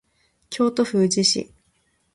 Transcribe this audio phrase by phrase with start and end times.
[0.49, 1.47] 京都府宇治市